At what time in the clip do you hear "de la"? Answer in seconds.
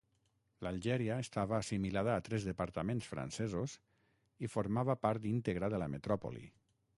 5.77-5.91